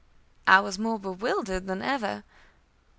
[0.47, 2.23] I was more bewildered than ever.